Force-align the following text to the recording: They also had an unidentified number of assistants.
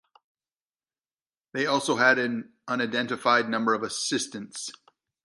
They 1.53 1.67
also 1.67 1.95
had 1.97 2.17
an 2.17 2.53
unidentified 2.67 3.47
number 3.49 3.75
of 3.75 3.83
assistants. 3.83 4.71